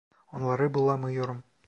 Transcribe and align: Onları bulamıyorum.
Onları 0.31 0.73
bulamıyorum. 0.73 1.43